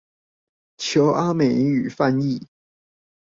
[0.77, 2.43] 求阿美語翻譯